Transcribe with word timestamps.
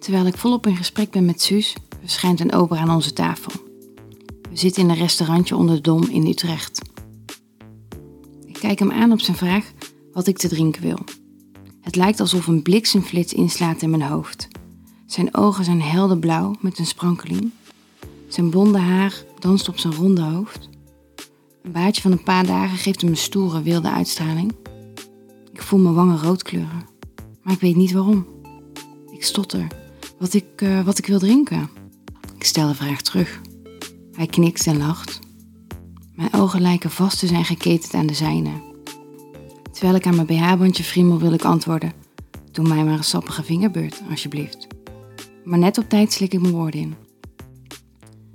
Terwijl 0.00 0.26
ik 0.26 0.36
volop 0.36 0.66
in 0.66 0.76
gesprek 0.76 1.10
ben 1.10 1.24
met 1.24 1.42
Suus, 1.42 1.74
verschijnt 2.00 2.40
een 2.40 2.52
ober 2.52 2.78
aan 2.78 2.90
onze 2.90 3.12
tafel. 3.12 3.52
We 4.50 4.56
zitten 4.56 4.82
in 4.82 4.88
een 4.88 4.96
restaurantje 4.96 5.56
onder 5.56 5.74
de 5.74 5.80
Dom 5.80 6.02
in 6.02 6.26
Utrecht. 6.26 6.80
Ik 8.44 8.58
kijk 8.58 8.78
hem 8.78 8.92
aan 8.92 9.12
op 9.12 9.20
zijn 9.20 9.36
vraag 9.36 9.72
wat 10.12 10.26
ik 10.26 10.38
te 10.38 10.48
drinken 10.48 10.82
wil. 10.82 10.98
Het 11.80 11.96
lijkt 11.96 12.20
alsof 12.20 12.46
een 12.46 12.62
bliksemflits 12.62 13.32
inslaat 13.32 13.82
in 13.82 13.90
mijn 13.90 14.02
hoofd. 14.02 14.48
Zijn 15.06 15.34
ogen 15.34 15.64
zijn 15.64 15.82
helder 15.82 16.18
blauw 16.18 16.54
met 16.60 16.78
een 16.78 16.86
sprankeling. 16.86 17.50
Zijn 18.28 18.50
blonde 18.50 18.78
haar 18.78 19.24
danst 19.38 19.68
op 19.68 19.78
zijn 19.78 19.94
ronde 19.94 20.22
hoofd. 20.22 20.68
Een 21.62 21.72
baardje 21.72 22.02
van 22.02 22.12
een 22.12 22.22
paar 22.22 22.46
dagen 22.46 22.78
geeft 22.78 23.00
hem 23.00 23.10
een 23.10 23.16
stoere, 23.16 23.62
wilde 23.62 23.90
uitstraling. 23.90 24.52
Ik 25.52 25.62
voel 25.62 25.78
mijn 25.78 25.94
wangen 25.94 26.22
rood 26.22 26.42
kleuren, 26.42 26.86
maar 27.42 27.54
ik 27.54 27.60
weet 27.60 27.76
niet 27.76 27.92
waarom. 27.92 28.26
Ik 29.10 29.24
stotter 29.24 29.66
wat 30.20 30.34
ik, 30.34 30.60
uh, 30.60 30.84
wat 30.84 30.98
ik 30.98 31.06
wil 31.06 31.18
drinken. 31.18 31.70
Ik 32.36 32.44
stel 32.44 32.68
de 32.68 32.74
vraag 32.74 33.02
terug. 33.02 33.40
Hij 34.12 34.26
knikt 34.26 34.66
en 34.66 34.78
lacht. 34.78 35.18
Mijn 36.14 36.32
ogen 36.32 36.60
lijken 36.60 36.90
vast 36.90 37.18
te 37.18 37.26
zijn 37.26 37.44
geketend 37.44 37.94
aan 37.94 38.06
de 38.06 38.14
zijne. 38.14 38.50
Terwijl 39.72 39.94
ik 39.94 40.06
aan 40.06 40.14
mijn 40.14 40.26
BH-bandje 40.26 40.84
friemel 40.84 41.18
wil 41.18 41.32
ik 41.32 41.44
antwoorden. 41.44 41.92
Doe 42.52 42.68
mij 42.68 42.84
maar 42.84 42.96
een 42.96 43.04
sappige 43.04 43.42
vingerbeurt, 43.42 44.02
alsjeblieft. 44.10 44.66
Maar 45.44 45.58
net 45.58 45.78
op 45.78 45.88
tijd 45.88 46.12
slik 46.12 46.32
ik 46.32 46.40
mijn 46.40 46.54
woorden 46.54 46.80
in. 46.80 46.94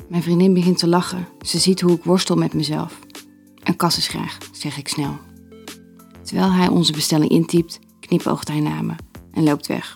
Mijn 0.09 0.23
vriendin 0.23 0.54
begint 0.54 0.77
te 0.77 0.88
lachen. 0.88 1.27
Ze 1.41 1.59
ziet 1.59 1.81
hoe 1.81 1.91
ik 1.91 2.04
worstel 2.04 2.35
met 2.35 2.54
mezelf. 2.54 2.99
Een 3.63 3.76
kas 3.76 3.98
is 3.98 4.07
graag, 4.07 4.38
zeg 4.52 4.77
ik 4.77 4.88
snel. 4.88 5.17
Terwijl 6.23 6.52
hij 6.52 6.67
onze 6.67 6.91
bestelling 6.91 7.31
intypt, 7.31 7.79
knipoogt 7.99 8.48
hij 8.48 8.59
naar 8.59 8.85
me 8.85 8.93
en 9.31 9.43
loopt 9.43 9.67
weg. 9.67 9.95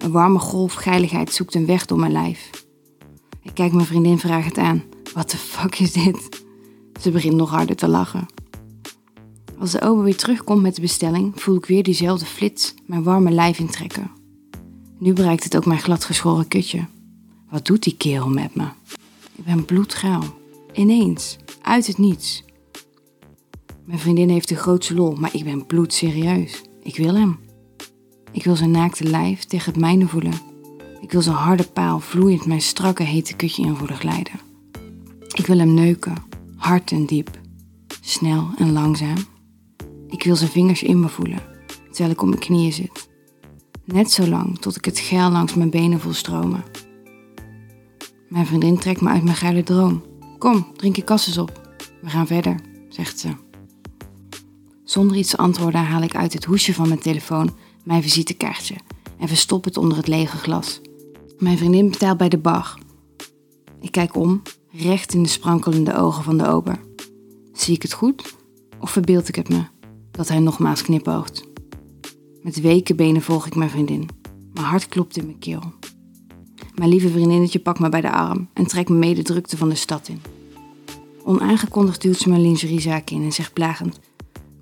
Een 0.00 0.10
warme 0.10 0.38
golf 0.38 0.74
geiligheid 0.74 1.32
zoekt 1.32 1.54
een 1.54 1.66
weg 1.66 1.86
door 1.86 1.98
mijn 1.98 2.12
lijf. 2.12 2.50
Ik 3.42 3.54
kijk 3.54 3.72
mijn 3.72 3.86
vriendin 3.86 4.18
vragend 4.18 4.58
aan. 4.58 4.82
Wat 5.14 5.30
de 5.30 5.36
fuck 5.36 5.78
is 5.78 5.92
dit? 5.92 6.44
Ze 7.00 7.10
begint 7.10 7.34
nog 7.34 7.50
harder 7.50 7.76
te 7.76 7.88
lachen. 7.88 8.26
Als 9.58 9.70
de 9.70 9.80
ober 9.82 10.04
weer 10.04 10.16
terugkomt 10.16 10.62
met 10.62 10.74
de 10.74 10.80
bestelling, 10.80 11.32
voel 11.40 11.56
ik 11.56 11.66
weer 11.66 11.82
diezelfde 11.82 12.24
flits 12.24 12.74
mijn 12.86 13.02
warme 13.02 13.30
lijf 13.30 13.58
intrekken. 13.58 14.10
Nu 14.98 15.12
bereikt 15.12 15.44
het 15.44 15.56
ook 15.56 15.66
mijn 15.66 15.80
gladgeschoren 15.80 16.48
kutje. 16.48 16.86
Wat 17.50 17.66
doet 17.66 17.82
die 17.82 17.96
kerel 17.96 18.28
met 18.28 18.54
me? 18.54 18.64
Ik 19.34 19.44
ben 19.44 19.64
bloedgaal. 19.64 20.22
Ineens, 20.72 21.36
uit 21.62 21.86
het 21.86 21.98
niets. 21.98 22.44
Mijn 23.84 23.98
vriendin 23.98 24.28
heeft 24.28 24.48
de 24.48 24.56
grootste 24.56 24.94
lol, 24.94 25.12
maar 25.12 25.34
ik 25.34 25.44
ben 25.44 25.66
bloedserieus. 25.66 26.62
Ik 26.82 26.96
wil 26.96 27.14
hem. 27.14 27.38
Ik 28.32 28.44
wil 28.44 28.56
zijn 28.56 28.70
naakte 28.70 29.04
lijf 29.04 29.44
tegen 29.44 29.72
het 29.72 29.80
mijne 29.80 30.06
voelen. 30.06 30.34
Ik 31.00 31.12
wil 31.12 31.22
zijn 31.22 31.36
harde 31.36 31.64
paal 31.64 32.00
vloeiend 32.00 32.46
mijn 32.46 32.60
strakke 32.60 33.02
hete 33.02 33.36
kutje 33.36 33.62
in 33.62 33.76
voelen 33.76 33.96
glijden. 33.96 34.40
Ik 35.34 35.46
wil 35.46 35.58
hem 35.58 35.74
neuken, 35.74 36.14
hard 36.56 36.92
en 36.92 37.06
diep, 37.06 37.40
snel 38.00 38.48
en 38.58 38.72
langzaam. 38.72 39.18
Ik 40.08 40.22
wil 40.22 40.36
zijn 40.36 40.50
vingers 40.50 40.82
in 40.82 41.00
me 41.00 41.08
voelen, 41.08 41.42
terwijl 41.88 42.10
ik 42.10 42.22
op 42.22 42.28
mijn 42.28 42.40
knieën 42.40 42.72
zit. 42.72 43.08
Net 43.84 44.10
zo 44.10 44.26
lang 44.26 44.58
tot 44.58 44.76
ik 44.76 44.84
het 44.84 44.98
geil 44.98 45.30
langs 45.30 45.54
mijn 45.54 45.70
benen 45.70 46.00
voel 46.00 46.12
stromen. 46.12 46.64
Mijn 48.28 48.46
vriendin 48.46 48.78
trekt 48.78 49.00
me 49.00 49.08
uit 49.08 49.22
mijn 49.22 49.36
geile 49.36 49.62
droom. 49.62 50.02
Kom, 50.38 50.66
drink 50.76 50.96
je 50.96 51.02
kasses 51.02 51.38
op. 51.38 51.74
We 52.00 52.10
gaan 52.10 52.26
verder, 52.26 52.60
zegt 52.88 53.18
ze. 53.18 53.28
Zonder 54.84 55.16
iets 55.16 55.30
te 55.30 55.36
antwoorden 55.36 55.84
haal 55.84 56.02
ik 56.02 56.16
uit 56.16 56.32
het 56.32 56.44
hoesje 56.44 56.74
van 56.74 56.88
mijn 56.88 57.00
telefoon 57.00 57.56
mijn 57.84 58.02
visitekaartje 58.02 58.74
en 59.18 59.28
verstop 59.28 59.64
het 59.64 59.76
onder 59.76 59.96
het 59.96 60.08
lege 60.08 60.36
glas. 60.36 60.80
Mijn 61.38 61.58
vriendin 61.58 61.90
betaalt 61.90 62.18
bij 62.18 62.28
de 62.28 62.38
bar. 62.38 62.78
Ik 63.80 63.92
kijk 63.92 64.16
om, 64.16 64.42
recht 64.70 65.14
in 65.14 65.22
de 65.22 65.28
sprankelende 65.28 65.96
ogen 65.96 66.24
van 66.24 66.38
de 66.38 66.46
ober. 66.46 66.80
Zie 67.52 67.74
ik 67.74 67.82
het 67.82 67.92
goed 67.92 68.34
of 68.78 68.90
verbeeld 68.90 69.28
ik 69.28 69.34
het 69.34 69.48
me 69.48 69.64
dat 70.10 70.28
hij 70.28 70.38
nogmaals 70.38 70.82
knipoogt? 70.82 71.48
Met 72.42 72.60
weken 72.60 72.96
benen 72.96 73.22
volg 73.22 73.46
ik 73.46 73.54
mijn 73.54 73.70
vriendin. 73.70 74.08
Mijn 74.52 74.66
hart 74.66 74.88
klopt 74.88 75.16
in 75.16 75.24
mijn 75.24 75.38
keel. 75.38 75.62
Mijn 76.74 76.90
lieve 76.90 77.10
vriendinnetje 77.10 77.58
pakt 77.58 77.78
me 77.78 77.88
bij 77.88 78.00
de 78.00 78.10
arm 78.10 78.48
en 78.52 78.66
trekt 78.66 78.88
me 78.88 78.96
mee 78.96 79.14
de 79.14 79.22
drukte 79.22 79.56
van 79.56 79.68
de 79.68 79.74
stad 79.74 80.08
in. 80.08 80.22
Onaangekondigd 81.24 82.02
duwt 82.02 82.16
ze 82.16 82.28
mijn 82.28 82.40
lingeriezaak 82.40 83.10
in 83.10 83.22
en 83.22 83.32
zegt 83.32 83.52
plagend: 83.52 84.00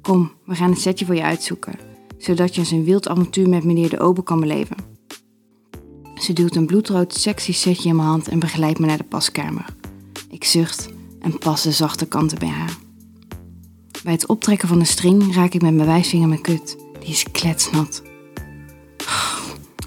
Kom, 0.00 0.32
we 0.44 0.54
gaan 0.54 0.70
het 0.70 0.80
setje 0.80 1.06
voor 1.06 1.14
je 1.14 1.22
uitzoeken, 1.22 1.78
zodat 2.18 2.54
je 2.54 2.66
een 2.70 2.84
wild 2.84 3.08
avontuur 3.08 3.48
met 3.48 3.64
meneer 3.64 3.88
de 3.88 4.00
Ober 4.00 4.22
kan 4.22 4.40
beleven. 4.40 4.76
Ze 6.14 6.32
duwt 6.32 6.56
een 6.56 6.66
bloedrood 6.66 7.14
sexy 7.14 7.52
setje 7.52 7.88
in 7.88 7.96
mijn 7.96 8.08
hand 8.08 8.28
en 8.28 8.38
begeleidt 8.38 8.78
me 8.78 8.86
naar 8.86 8.96
de 8.96 9.04
paskamer. 9.04 9.64
Ik 10.30 10.44
zucht 10.44 10.88
en 11.20 11.38
pas 11.38 11.62
de 11.62 11.72
zachte 11.72 12.06
kanten 12.06 12.38
bij 12.38 12.48
haar. 12.48 12.76
Bij 14.02 14.12
het 14.12 14.26
optrekken 14.26 14.68
van 14.68 14.78
de 14.78 14.84
string 14.84 15.34
raak 15.34 15.54
ik 15.54 15.62
met 15.62 15.74
mijn 15.74 15.88
wijsvinger 15.88 16.28
mijn 16.28 16.40
kut. 16.40 16.76
Die 17.00 17.08
is 17.08 17.24
kletsnat. 17.32 18.02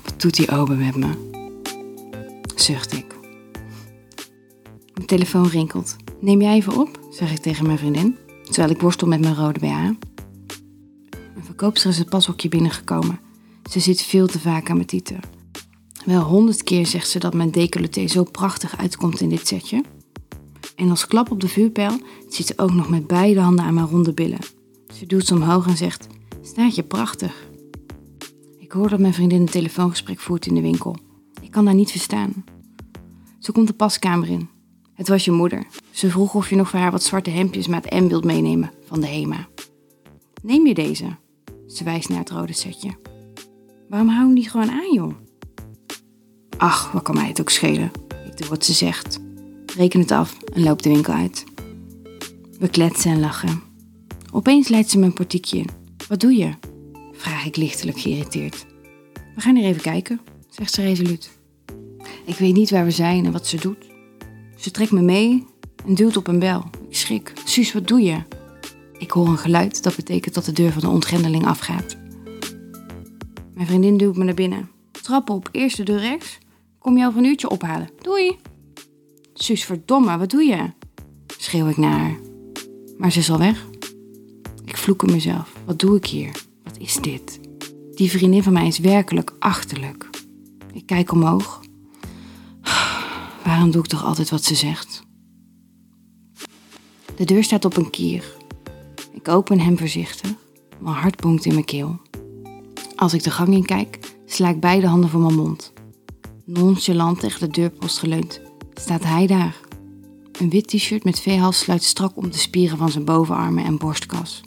Wat 0.04 0.22
doet 0.22 0.36
die 0.36 0.52
ober 0.52 0.78
met 0.78 0.96
me? 0.96 1.30
Zucht 2.56 2.94
ik. 2.94 3.20
Mijn 4.94 5.08
telefoon 5.08 5.48
rinkelt. 5.48 5.96
Neem 6.20 6.42
jij 6.42 6.56
even 6.56 6.78
op, 6.78 7.00
zeg 7.12 7.32
ik 7.32 7.40
tegen 7.40 7.66
mijn 7.66 7.78
vriendin, 7.78 8.18
terwijl 8.44 8.70
ik 8.70 8.82
worstel 8.82 9.08
met 9.08 9.22
mijn 9.22 9.36
rode 9.36 9.60
BH. 9.60 10.11
Een 11.62 11.68
verkoopster 11.68 11.92
is 11.92 12.04
het 12.04 12.10
pashokje 12.10 12.50
binnengekomen. 12.50 13.20
Ze 13.70 13.80
zit 13.80 14.02
veel 14.02 14.28
te 14.28 14.40
vaak 14.40 14.70
aan 14.70 14.76
mijn 14.76 14.88
tieten. 14.88 15.20
Wel 16.06 16.22
honderd 16.22 16.64
keer 16.64 16.88
zegt 16.88 17.10
ze 17.10 17.20
dat 17.20 17.34
mijn 17.34 17.52
decolleté 17.52 18.08
zo 18.08 18.24
prachtig 18.24 18.78
uitkomt 18.78 19.22
in 19.22 19.30
dit 19.30 19.48
setje. 19.48 19.84
En 20.76 20.90
als 20.90 21.08
klap 21.08 21.32
op 21.32 21.40
de 21.40 21.48
vuurpijl 21.48 22.00
zit 22.30 22.48
ze 22.48 22.54
ook 22.56 22.74
nog 22.74 22.90
met 22.90 23.08
beide 23.08 23.40
handen 23.40 23.66
aan 23.66 23.74
mijn 23.74 23.88
ronde 23.88 24.14
billen. 24.14 24.40
Ze 24.94 25.06
doet 25.06 25.26
ze 25.26 25.34
omhoog 25.34 25.68
en 25.68 25.78
zegt: 25.78 26.08
Staat 26.42 26.76
je 26.76 26.84
prachtig. 26.84 27.48
Ik 28.60 28.72
hoor 28.72 28.90
dat 28.90 29.00
mijn 29.00 29.14
vriendin 29.14 29.42
een 29.42 29.46
telefoongesprek 29.46 30.20
voert 30.20 30.46
in 30.46 30.56
de 30.56 30.62
winkel. 30.62 30.98
Ik 31.42 31.52
kan 31.52 31.66
daar 31.66 31.76
niet 31.76 31.92
verstaan. 31.92 32.44
Ze 33.40 33.52
komt 33.52 33.68
de 33.68 33.74
paskamer 33.74 34.30
in. 34.30 34.50
Het 34.94 35.08
was 35.08 35.26
je 35.26 35.32
moeder. 35.32 35.66
Ze 35.92 36.10
vroeg 36.10 36.34
of 36.34 36.50
je 36.50 36.56
nog 36.56 36.70
voor 36.70 36.80
haar 36.80 36.92
wat 36.92 37.04
zwarte 37.04 37.30
hemdjes 37.30 37.68
met 37.68 37.92
M 37.92 38.08
wilt 38.08 38.24
meenemen 38.24 38.72
van 38.86 39.02
de 39.02 39.08
HEMA. 39.08 39.48
Neem 40.42 40.68
je 40.68 40.74
deze? 40.74 41.21
Ze 41.74 41.84
wijst 41.84 42.10
naar 42.10 42.20
het 42.20 42.30
rode 42.30 42.54
setje. 42.54 42.92
Waarom 43.90 44.10
hou 44.10 44.28
je 44.28 44.34
niet 44.34 44.52
gewoon 44.52 44.70
aan, 44.70 44.94
joh? 44.94 45.14
Ach, 46.58 46.92
wat 46.92 47.04
kan 47.04 47.16
mij 47.16 47.28
het 47.28 47.42
ook 47.42 47.50
schelen? 47.50 47.92
Ik 48.26 48.38
doe 48.38 48.48
wat 48.50 48.66
ze 48.66 48.74
zegt. 48.74 49.20
Reken 49.76 50.00
het 50.00 50.12
af 50.12 50.38
en 50.54 50.64
loop 50.64 50.82
de 50.82 50.90
winkel 50.90 51.14
uit. 51.14 51.44
We 52.60 52.70
kletsen 52.70 53.12
en 53.12 53.20
lachen. 53.20 53.62
Opeens 54.32 54.68
leidt 54.68 54.90
ze 54.90 55.00
mijn 55.00 55.14
portiekje 55.14 55.58
in. 55.58 55.70
Wat 56.08 56.20
doe 56.20 56.34
je? 56.34 56.54
Vraag 57.12 57.46
ik 57.46 57.56
lichtelijk 57.56 58.00
geïrriteerd. 58.00 58.66
We 59.36 59.42
gaan 59.42 59.56
hier 59.56 59.66
even 59.66 59.82
kijken, 59.82 60.22
zegt 60.50 60.74
ze 60.74 60.82
resoluut. 60.82 61.40
Ik 62.26 62.36
weet 62.36 62.54
niet 62.54 62.70
waar 62.70 62.86
we 62.86 62.92
zijn 62.92 63.26
en 63.26 63.32
wat 63.32 63.48
ze 63.48 63.58
doet. 63.58 63.90
Ze 64.56 64.72
trekt 64.72 64.92
me 64.92 65.02
mee 65.02 65.46
en 65.86 65.96
duwt 65.96 66.18
op 66.18 66.28
een 66.28 66.40
bel. 66.40 66.70
Ik 66.90 66.96
schrik. 66.96 67.34
Suus, 67.46 67.74
wat 67.74 67.88
doe 67.88 68.02
je? 68.02 68.22
Ik 69.02 69.12
hoor 69.12 69.28
een 69.28 69.38
geluid 69.38 69.84
dat 69.84 69.96
betekent 69.96 70.34
dat 70.34 70.46
de 70.46 70.52
deur 70.52 70.72
van 70.72 70.82
de 70.82 70.90
ontgrendeling 70.90 71.46
afgaat. 71.46 71.98
Mijn 73.54 73.68
vriendin 73.68 73.98
duwt 73.98 74.16
me 74.16 74.24
naar 74.24 74.34
binnen. 74.34 74.70
Trappen 74.92 75.36
op, 75.36 75.50
eerste 75.52 75.84
deur 75.84 76.00
rechts. 76.00 76.38
Kom 76.80 76.98
je 76.98 77.06
over 77.06 77.20
een 77.20 77.26
uurtje 77.26 77.50
ophalen. 77.50 77.90
Doei! 78.02 78.38
Suus, 79.34 79.64
verdomme, 79.64 80.18
wat 80.18 80.30
doe 80.30 80.44
je? 80.44 80.72
Schreeuw 81.38 81.68
ik 81.68 81.78
naar 81.78 82.00
haar. 82.00 82.20
Maar 82.98 83.12
ze 83.12 83.20
is 83.20 83.30
al 83.32 83.38
weg. 83.38 83.68
Ik 84.66 84.78
vloek 84.78 85.04
in 85.04 85.12
mezelf. 85.12 85.54
Wat 85.66 85.80
doe 85.80 85.96
ik 85.96 86.06
hier? 86.06 86.32
Wat 86.64 86.78
is 86.78 86.96
dit? 86.96 87.40
Die 87.96 88.12
vriendin 88.12 88.44
van 88.44 88.54
mij 88.54 88.68
is 88.68 88.80
werkelijk 88.80 89.36
achterlijk. 89.40 90.10
Ik 90.74 90.86
kijk 90.86 91.12
omhoog. 91.12 91.62
Waarom 93.46 93.72
doe 93.72 93.84
ik 93.84 93.90
toch 93.90 94.04
altijd 94.04 94.30
wat 94.30 94.44
ze 94.44 94.56
zegt? 94.56 95.02
De 97.16 97.26
deur 97.26 97.44
staat 97.44 97.66
op 97.66 97.78
een 97.78 97.90
kier. 97.90 98.40
Ik 99.12 99.28
open 99.28 99.60
hem 99.60 99.78
voorzichtig. 99.78 100.34
Mijn 100.80 100.96
hart 100.96 101.22
bonkt 101.22 101.46
in 101.46 101.54
mijn 101.54 101.66
keel. 101.66 102.00
Als 102.96 103.14
ik 103.14 103.24
de 103.24 103.32
gang 103.32 103.54
in 103.54 103.66
kijk, 103.66 104.00
sla 104.26 104.50
ik 104.50 104.60
beide 104.60 104.88
handen 104.88 105.10
voor 105.10 105.22
mijn 105.22 105.36
mond. 105.36 105.74
Nonchalant 106.46 107.20
tegen 107.20 107.40
de 107.40 107.48
deurpost 107.48 107.98
geleund, 107.98 108.42
staat 108.74 109.04
hij 109.04 109.28
daar. 109.28 109.56
Een 110.40 110.50
wit 110.50 110.68
t-shirt 110.68 111.04
met 111.04 111.20
veehals 111.20 111.60
sluit 111.60 111.84
strak 111.84 112.18
om 112.18 112.32
de 112.32 112.38
spieren 112.38 112.78
van 112.78 112.92
zijn 112.92 113.06
bovenarmen 113.06 113.64
en 113.64 113.78
borstkas. 113.78 114.42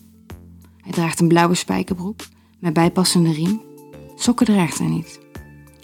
Hij 0.81 0.93
draagt 0.93 1.21
een 1.21 1.29
blauwe 1.29 1.55
spijkerbroek 1.55 2.21
met 2.59 2.73
bijpassende 2.73 3.33
riem. 3.33 3.63
Sokken 4.17 4.47
draagt 4.47 4.79
hij 4.79 4.89
niet. 4.89 5.21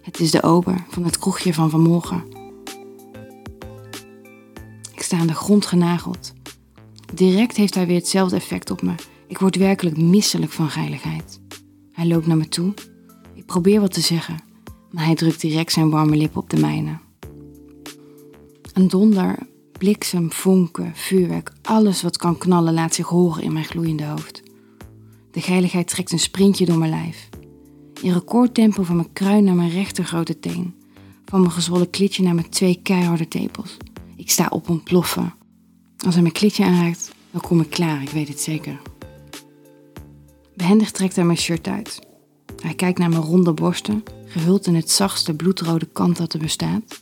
Het 0.03 0.21
is 0.21 0.31
de 0.31 0.43
ober 0.43 0.85
van 0.89 1.05
het 1.05 1.19
kroegje 1.19 1.55
van 1.55 1.71
vanmorgen. 1.71 2.25
Ik 4.95 5.03
sta 5.03 5.19
aan 5.19 5.27
de 5.27 5.35
grond 5.35 5.67
genageld. 5.67 6.33
Direct 7.15 7.57
heeft 7.57 7.75
hij 7.75 7.87
weer 7.87 7.97
hetzelfde 7.97 8.37
effect 8.37 8.71
op 8.71 8.83
me. 8.83 8.95
Ik 9.27 9.39
word 9.39 9.57
werkelijk 9.57 9.97
misselijk 9.97 10.53
van 10.53 10.71
geiligheid. 10.71 11.41
Hij 11.93 12.07
loopt 12.07 12.27
naar 12.27 12.37
me 12.37 12.49
toe. 12.49 12.75
Ik 13.35 13.47
probeer 13.47 13.81
wat 13.81 13.93
te 13.93 14.01
zeggen, 14.01 14.43
maar 14.91 15.05
hij 15.05 15.15
drukt 15.15 15.41
direct 15.41 15.73
zijn 15.73 15.91
warme 15.91 16.17
lip 16.17 16.37
op 16.37 16.51
de 16.51 16.61
mijne. 16.61 16.99
Een 18.73 18.89
donder, 18.89 19.39
bliksem, 19.79 20.33
vonken, 20.33 20.93
vuurwerk, 20.95 21.53
alles 21.63 22.03
wat 22.03 22.17
kan 22.17 22.39
knallen 22.39 22.75
laat 22.75 22.95
zich 22.95 23.07
horen 23.07 23.43
in 23.43 23.53
mijn 23.53 23.65
gloeiende 23.65 24.05
hoofd. 24.05 24.43
De 25.31 25.41
geiligheid 25.41 25.89
trekt 25.89 26.13
een 26.13 26.19
sprintje 26.19 26.67
door 26.67 26.79
mijn 26.79 26.91
lijf. 26.91 27.29
In 28.03 28.13
recordtempo 28.13 28.83
van 28.83 28.97
mijn 28.97 29.13
kruin 29.13 29.45
naar 29.45 29.55
mijn 29.55 29.71
rechtergrote 29.71 30.39
teen. 30.39 30.75
Van 31.25 31.41
mijn 31.41 31.53
gezwollen 31.53 31.91
klitje 31.91 32.23
naar 32.23 32.35
mijn 32.35 32.49
twee 32.49 32.81
keiharde 32.83 33.29
tepels. 33.29 33.77
Ik 34.17 34.31
sta 34.31 34.47
op 34.51 34.69
ontploffen. 34.69 35.35
Als 36.05 36.15
hij 36.15 36.23
mijn 36.23 36.35
klitje 36.35 36.65
aanraakt, 36.65 37.13
dan 37.31 37.41
kom 37.41 37.61
ik 37.61 37.71
klaar, 37.71 38.03
ik 38.03 38.11
weet 38.11 38.29
het 38.29 38.41
zeker. 38.41 38.81
Behendig 40.55 40.91
trekt 40.91 41.17
hij 41.17 41.25
mijn 41.25 41.39
shirt 41.39 41.69
uit. 41.69 41.99
Hij 42.63 42.75
kijkt 42.75 42.99
naar 42.99 43.09
mijn 43.09 43.23
ronde 43.23 43.53
borsten, 43.53 44.03
gehuld 44.27 44.67
in 44.67 44.75
het 44.75 44.91
zachtste 44.91 45.35
bloedrode 45.35 45.87
kant 45.87 46.17
dat 46.17 46.33
er 46.33 46.39
bestaat. 46.39 47.01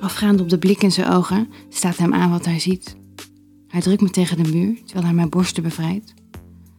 Afgaand 0.00 0.40
op 0.40 0.48
de 0.48 0.58
blik 0.58 0.82
in 0.82 0.92
zijn 0.92 1.10
ogen 1.12 1.48
staat 1.68 1.96
hem 1.96 2.14
aan 2.14 2.30
wat 2.30 2.44
hij 2.44 2.60
ziet. 2.60 2.96
Hij 3.68 3.80
drukt 3.80 4.00
me 4.00 4.10
tegen 4.10 4.42
de 4.42 4.50
muur 4.50 4.76
terwijl 4.84 5.04
hij 5.06 5.14
mijn 5.14 5.28
borsten 5.28 5.62
bevrijdt. 5.62 6.14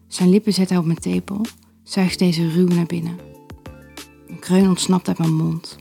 Zijn 0.07 0.29
lippen 0.29 0.53
zet 0.53 0.69
hij 0.69 0.77
op 0.77 0.85
mijn 0.85 0.99
tepel, 0.99 1.45
zuigt 1.83 2.19
deze 2.19 2.49
ruw 2.49 2.67
naar 2.67 2.85
binnen. 2.85 3.17
Een 4.27 4.39
kreun 4.39 4.67
ontsnapt 4.67 5.07
uit 5.07 5.17
mijn 5.17 5.35
mond. 5.35 5.77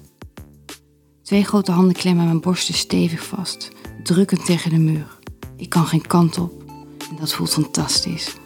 Twee 1.23 1.45
grote 1.45 1.73
handen 1.73 1.95
klemmen 1.95 2.25
mijn 2.25 2.41
borsten 2.41 2.75
stevig 2.75 3.25
vast, 3.25 3.71
drukkend 4.03 4.45
tegen 4.45 4.71
de 4.71 4.79
muur. 4.79 5.19
Ik 5.57 5.69
kan 5.69 5.87
geen 5.87 6.07
kant 6.07 6.39
op 6.39 6.65
en 7.11 7.17
dat 7.19 7.33
voelt 7.33 7.53
fantastisch. 7.53 8.37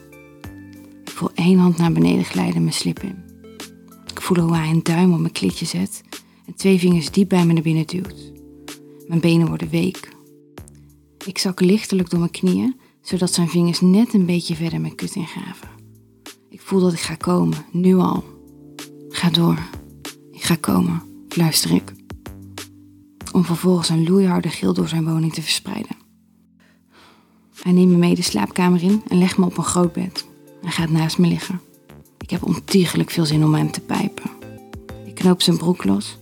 Ik 1.04 1.10
voel 1.10 1.30
één 1.34 1.58
hand 1.58 1.76
naar 1.76 1.92
beneden 1.92 2.24
glijden 2.24 2.62
mijn 2.62 2.74
slip 2.74 3.02
in. 3.02 3.24
Ik 4.06 4.20
voel 4.20 4.38
hoe 4.38 4.56
hij 4.56 4.70
een 4.70 4.82
duim 4.82 5.12
op 5.12 5.20
mijn 5.20 5.32
klitje 5.32 5.66
zet 5.66 6.02
en 6.46 6.54
twee 6.54 6.78
vingers 6.78 7.10
diep 7.10 7.28
bij 7.28 7.46
me 7.46 7.52
naar 7.52 7.62
binnen 7.62 7.86
duwt. 7.86 8.32
Mijn 9.08 9.20
benen 9.20 9.48
worden 9.48 9.68
week. 9.68 10.14
Ik 11.24 11.38
zak 11.38 11.60
lichtelijk 11.60 12.10
door 12.10 12.18
mijn 12.18 12.30
knieën, 12.30 12.76
zodat 13.00 13.32
zijn 13.32 13.48
vingers 13.48 13.80
net 13.80 14.14
een 14.14 14.26
beetje 14.26 14.54
verder 14.54 14.80
mijn 14.80 14.94
kut 14.94 15.14
ingaven. 15.14 15.68
Ik 16.48 16.60
voel 16.60 16.80
dat 16.80 16.92
ik 16.92 17.00
ga 17.00 17.14
komen, 17.14 17.64
nu 17.72 17.94
al. 17.94 18.24
Ga 19.08 19.30
door. 19.30 19.58
Ik 20.32 20.42
ga 20.42 20.54
komen, 20.54 21.02
fluister 21.28 21.70
ik. 21.70 21.95
Om 23.36 23.44
vervolgens 23.44 23.88
een 23.88 24.08
loeiharde 24.08 24.48
gil 24.48 24.72
door 24.72 24.88
zijn 24.88 25.04
woning 25.04 25.32
te 25.32 25.42
verspreiden. 25.42 25.96
Hij 27.62 27.72
neemt 27.72 27.90
me 27.90 27.96
mee 27.96 28.14
de 28.14 28.22
slaapkamer 28.22 28.82
in 28.82 29.02
en 29.08 29.18
legt 29.18 29.38
me 29.38 29.44
op 29.44 29.58
een 29.58 29.64
groot 29.64 29.92
bed. 29.92 30.26
Hij 30.62 30.70
gaat 30.70 30.90
naast 30.90 31.18
me 31.18 31.26
liggen. 31.26 31.60
Ik 32.18 32.30
heb 32.30 32.42
ontiegelijk 32.42 33.10
veel 33.10 33.26
zin 33.26 33.44
om 33.44 33.54
hem 33.54 33.70
te 33.70 33.80
pijpen. 33.80 34.30
Ik 35.04 35.14
knoop 35.14 35.42
zijn 35.42 35.56
broek 35.56 35.84
los 35.84 36.18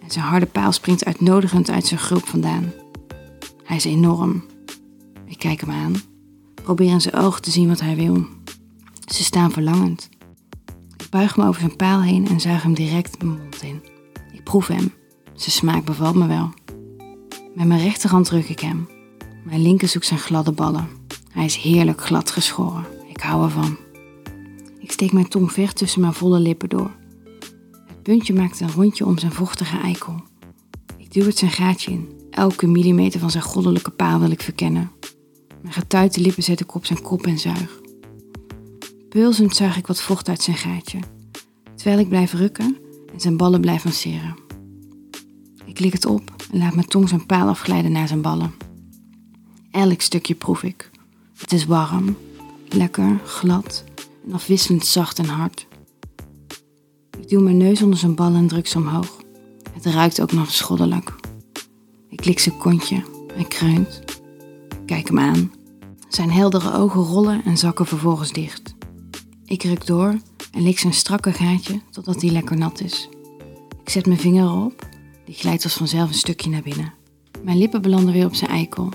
en 0.00 0.10
zijn 0.10 0.24
harde 0.24 0.46
paal 0.46 0.72
springt 0.72 1.04
uitnodigend 1.04 1.70
uit 1.70 1.86
zijn 1.86 2.00
groep 2.00 2.26
vandaan. 2.26 2.72
Hij 3.64 3.76
is 3.76 3.84
enorm. 3.84 4.44
Ik 5.26 5.38
kijk 5.38 5.60
hem 5.60 5.70
aan, 5.70 5.94
probeer 6.54 6.90
in 6.90 7.00
zijn 7.00 7.14
ogen 7.14 7.42
te 7.42 7.50
zien 7.50 7.68
wat 7.68 7.80
hij 7.80 7.96
wil. 7.96 8.26
Ze 9.12 9.24
staan 9.24 9.52
verlangend. 9.52 10.08
Ik 10.96 11.08
buig 11.10 11.36
me 11.36 11.46
over 11.46 11.60
zijn 11.60 11.76
paal 11.76 12.02
heen 12.02 12.28
en 12.28 12.40
zuig 12.40 12.62
hem 12.62 12.74
direct 12.74 13.22
mijn 13.22 13.38
mond 13.38 13.62
in. 13.62 13.82
Ik 14.32 14.44
proef 14.44 14.66
hem. 14.66 14.92
Zijn 15.42 15.54
smaak 15.54 15.84
bevalt 15.84 16.14
me 16.14 16.26
wel. 16.26 16.50
Met 17.54 17.66
mijn 17.66 17.80
rechterhand 17.80 18.26
druk 18.26 18.48
ik 18.48 18.60
hem. 18.60 18.88
Mijn 19.44 19.62
linker 19.62 19.88
zoekt 19.88 20.06
zijn 20.06 20.20
gladde 20.20 20.52
ballen. 20.52 20.88
Hij 21.30 21.44
is 21.44 21.56
heerlijk 21.56 22.00
glad 22.00 22.30
geschoren. 22.30 22.86
Ik 23.08 23.20
hou 23.20 23.44
ervan. 23.44 23.76
Ik 24.78 24.92
steek 24.92 25.12
mijn 25.12 25.28
tong 25.28 25.52
ver 25.52 25.72
tussen 25.72 26.00
mijn 26.00 26.12
volle 26.12 26.38
lippen 26.38 26.68
door. 26.68 26.90
Het 27.86 28.02
puntje 28.02 28.34
maakt 28.34 28.60
een 28.60 28.72
rondje 28.72 29.06
om 29.06 29.18
zijn 29.18 29.32
vochtige 29.32 29.78
eikel. 29.78 30.22
Ik 30.96 31.12
duw 31.12 31.24
het 31.24 31.38
zijn 31.38 31.50
gaatje 31.50 31.90
in. 31.90 32.08
Elke 32.30 32.66
millimeter 32.66 33.20
van 33.20 33.30
zijn 33.30 33.44
goddelijke 33.44 33.90
paal 33.90 34.20
wil 34.20 34.30
ik 34.30 34.42
verkennen. 34.42 34.90
Mijn 35.62 35.74
getuite 35.74 36.20
lippen 36.20 36.42
zet 36.42 36.60
ik 36.60 36.74
op 36.74 36.86
zijn 36.86 37.02
kop 37.02 37.26
en 37.26 37.38
zuig. 37.38 37.80
Pulsend 39.08 39.56
zuig 39.56 39.76
ik 39.76 39.86
wat 39.86 40.02
vocht 40.02 40.28
uit 40.28 40.42
zijn 40.42 40.56
gaatje, 40.56 40.98
terwijl 41.74 41.98
ik 41.98 42.08
blijf 42.08 42.32
rukken 42.32 42.76
en 43.12 43.20
zijn 43.20 43.36
ballen 43.36 43.60
blijf 43.60 43.84
masseren. 43.84 44.41
Ik 45.72 45.80
lik 45.80 45.92
het 45.92 46.06
op 46.06 46.32
en 46.52 46.58
laat 46.58 46.74
mijn 46.74 46.88
tong 46.88 47.08
zijn 47.08 47.26
paal 47.26 47.48
afglijden 47.48 47.92
naar 47.92 48.08
zijn 48.08 48.22
ballen. 48.22 48.54
Elk 49.70 50.00
stukje 50.00 50.34
proef 50.34 50.62
ik. 50.62 50.90
Het 51.36 51.52
is 51.52 51.66
warm, 51.66 52.16
lekker, 52.68 53.20
glad 53.24 53.84
en 54.26 54.32
afwisselend 54.32 54.86
zacht 54.86 55.18
en 55.18 55.24
hard. 55.24 55.66
Ik 57.18 57.28
duw 57.28 57.40
mijn 57.40 57.56
neus 57.56 57.82
onder 57.82 57.98
zijn 57.98 58.14
ballen 58.14 58.36
en 58.38 58.46
druk 58.46 58.66
ze 58.66 58.78
omhoog. 58.78 59.22
Het 59.72 59.86
ruikt 59.86 60.20
ook 60.20 60.32
nog 60.32 60.52
schoddelijk. 60.52 61.14
Ik 62.08 62.24
lik 62.24 62.38
zijn 62.38 62.56
kontje. 62.56 63.02
Hij 63.34 63.44
kreunt. 63.44 64.02
Kijk 64.86 65.08
hem 65.08 65.18
aan. 65.18 65.52
Zijn 66.08 66.30
heldere 66.30 66.72
ogen 66.72 67.02
rollen 67.02 67.44
en 67.44 67.58
zakken 67.58 67.86
vervolgens 67.86 68.32
dicht. 68.32 68.74
Ik 69.44 69.62
ruk 69.62 69.86
door 69.86 70.18
en 70.50 70.62
lik 70.62 70.78
zijn 70.78 70.94
strakke 70.94 71.32
gaatje 71.32 71.80
totdat 71.90 72.22
hij 72.22 72.30
lekker 72.30 72.56
nat 72.56 72.80
is. 72.80 73.08
Ik 73.82 73.88
zet 73.88 74.06
mijn 74.06 74.20
vinger 74.20 74.44
erop. 74.44 74.90
Die 75.24 75.34
glijdt 75.34 75.64
als 75.64 75.74
vanzelf 75.74 76.08
een 76.08 76.14
stukje 76.14 76.50
naar 76.50 76.62
binnen. 76.62 76.92
Mijn 77.42 77.58
lippen 77.58 77.82
belanden 77.82 78.12
weer 78.12 78.26
op 78.26 78.34
zijn 78.34 78.50
eikel. 78.50 78.88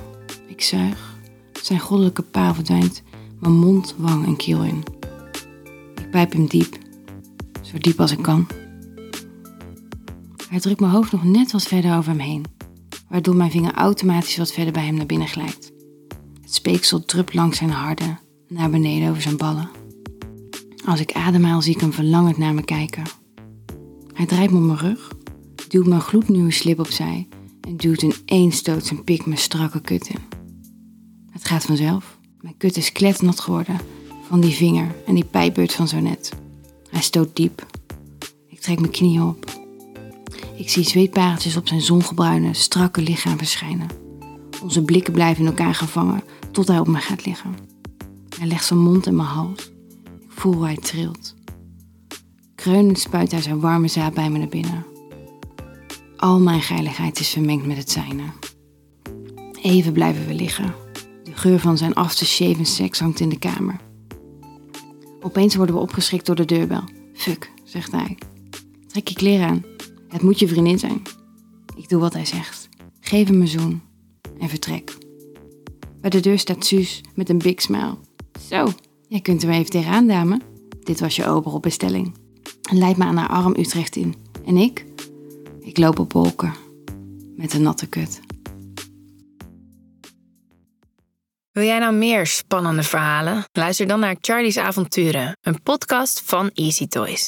Ik 0.47 0.61
zuig. 0.61 1.17
Zijn 1.61 1.79
goddelijke 1.79 2.21
paal 2.21 2.53
verdwijnt 2.53 3.03
mijn 3.39 3.53
mond, 3.53 3.95
wang 3.97 4.25
en 4.25 4.35
kiel 4.35 4.63
in. 4.63 4.83
Ik 5.95 6.11
pijp 6.11 6.31
hem 6.31 6.47
diep. 6.47 6.77
Zo 7.61 7.77
diep 7.77 7.99
als 7.99 8.11
ik 8.11 8.21
kan. 8.21 8.47
Hij 10.49 10.59
drukt 10.59 10.79
mijn 10.79 10.91
hoofd 10.91 11.11
nog 11.11 11.23
net 11.23 11.51
wat 11.51 11.63
verder 11.63 11.97
over 11.97 12.11
hem 12.11 12.19
heen, 12.19 12.45
waardoor 13.09 13.35
mijn 13.35 13.51
vinger 13.51 13.73
automatisch 13.73 14.37
wat 14.37 14.51
verder 14.51 14.73
bij 14.73 14.85
hem 14.85 14.95
naar 14.95 15.05
binnen 15.05 15.27
glijdt. 15.27 15.71
Het 16.41 16.53
speeksel 16.53 17.05
drupt 17.05 17.33
langs 17.33 17.57
zijn 17.57 17.69
harde 17.69 18.17
naar 18.47 18.69
beneden 18.69 19.09
over 19.09 19.21
zijn 19.21 19.37
ballen. 19.37 19.69
Als 20.85 20.99
ik 20.99 21.11
ademhaal 21.11 21.61
zie 21.61 21.75
ik 21.75 21.81
hem 21.81 21.93
verlangend 21.93 22.37
naar 22.37 22.53
me 22.53 22.63
kijken. 22.63 23.03
Hij 24.13 24.25
draait 24.25 24.51
me 24.51 24.57
op 24.57 24.63
mijn 24.63 24.77
rug, 24.77 25.11
duwt 25.67 25.87
mijn 25.87 26.01
gloednieuwe 26.01 26.51
slip 26.51 26.79
opzij 26.79 27.27
en 27.61 27.77
duwt 27.77 28.01
in 28.01 28.13
één 28.25 28.51
stoot 28.51 28.85
zijn 28.85 29.03
pik 29.03 29.25
mijn 29.25 29.39
strakke 29.39 29.81
kut 29.81 30.07
in. 30.07 30.19
Het 31.31 31.45
gaat 31.45 31.65
vanzelf. 31.65 32.17
Mijn 32.41 32.57
kut 32.57 32.77
is 32.77 32.91
kletnat 32.91 33.39
geworden 33.39 33.77
van 34.27 34.39
die 34.39 34.53
vinger 34.53 34.95
en 35.05 35.15
die 35.15 35.25
pijpbeurt 35.25 35.73
van 35.73 35.87
zo 35.87 35.99
net. 35.99 36.31
Hij 36.89 37.01
stoot 37.01 37.35
diep. 37.35 37.65
Ik 38.47 38.59
trek 38.59 38.79
mijn 38.79 38.91
knieën 38.91 39.23
op. 39.23 39.65
Ik 40.55 40.69
zie 40.69 40.83
zweetpareltjes 40.83 41.57
op 41.57 41.67
zijn 41.67 41.81
zongebruine, 41.81 42.53
strakke 42.53 43.01
lichaam 43.01 43.37
verschijnen. 43.37 43.87
Onze 44.63 44.81
blikken 44.81 45.13
blijven 45.13 45.43
in 45.43 45.49
elkaar 45.49 45.75
gevangen 45.75 46.23
tot 46.51 46.67
hij 46.67 46.79
op 46.79 46.87
me 46.87 46.97
gaat 46.97 47.25
liggen. 47.25 47.55
Hij 48.37 48.47
legt 48.47 48.65
zijn 48.65 48.79
mond 48.79 49.05
in 49.05 49.15
mijn 49.15 49.27
hals. 49.27 49.71
Ik 50.19 50.31
voel 50.31 50.53
hoe 50.53 50.65
hij 50.65 50.75
trilt. 50.75 51.35
Kreunend 52.55 52.99
spuit 52.99 53.31
hij 53.31 53.41
zijn 53.41 53.59
warme 53.59 53.87
zaad 53.87 54.13
bij 54.13 54.29
me 54.29 54.37
naar 54.37 54.47
binnen. 54.47 54.85
Al 56.17 56.39
mijn 56.39 56.61
geiligheid 56.61 57.19
is 57.19 57.29
vermengd 57.29 57.65
met 57.65 57.77
het 57.77 57.91
zijne. 57.91 58.23
Even 59.61 59.93
blijven 59.93 60.27
we 60.27 60.33
liggen. 60.33 60.73
De 61.23 61.33
geur 61.33 61.59
van 61.59 61.77
zijn 61.77 61.93
aftershave 61.93 62.57
en 62.57 62.65
seks 62.65 62.99
hangt 62.99 63.19
in 63.19 63.29
de 63.29 63.39
kamer. 63.39 63.79
Opeens 65.21 65.55
worden 65.55 65.75
we 65.75 65.81
opgeschrikt 65.81 66.25
door 66.25 66.35
de 66.35 66.45
deurbel. 66.45 66.83
Fuck, 67.13 67.51
zegt 67.63 67.91
hij. 67.91 68.17
Trek 68.87 69.07
je 69.07 69.15
kleren 69.15 69.47
aan. 69.47 69.63
Het 70.07 70.21
moet 70.21 70.39
je 70.39 70.47
vriendin 70.47 70.79
zijn. 70.79 71.01
Ik 71.75 71.89
doe 71.89 71.99
wat 71.99 72.13
hij 72.13 72.25
zegt. 72.25 72.69
Geef 72.99 73.27
hem 73.27 73.41
een 73.41 73.47
zoen 73.47 73.81
en 74.39 74.49
vertrek. 74.49 74.97
Bij 76.01 76.09
de 76.09 76.19
deur 76.19 76.39
staat 76.39 76.65
Suus 76.65 77.01
met 77.15 77.29
een 77.29 77.37
big 77.37 77.61
smile. 77.61 77.97
Zo, 78.49 78.67
jij 79.07 79.21
kunt 79.21 79.43
er 79.43 79.49
even 79.49 79.71
tegenaan, 79.71 80.07
dame. 80.07 80.41
Dit 80.83 80.99
was 80.99 81.15
je 81.15 81.25
ober 81.25 81.53
op 81.53 81.61
bestelling. 81.61 82.13
Me 82.73 82.95
aan 82.97 83.17
haar 83.17 83.29
arm 83.29 83.55
Utrecht 83.57 83.95
in. 83.95 84.15
En 84.45 84.57
ik? 84.57 84.85
Ik 85.67 85.77
loop 85.77 85.99
op 85.99 86.13
wolken. 86.13 86.53
Met 87.35 87.53
een 87.53 87.61
natte 87.61 87.87
kut. 87.87 88.19
Wil 91.51 91.63
jij 91.63 91.79
nou 91.79 91.93
meer 91.93 92.27
spannende 92.27 92.83
verhalen? 92.83 93.43
Luister 93.51 93.87
dan 93.87 93.99
naar 93.99 94.15
Charlie's 94.21 94.57
Avonturen, 94.57 95.37
een 95.41 95.61
podcast 95.63 96.21
van 96.25 96.49
Easy 96.53 96.87
Toys. 96.87 97.25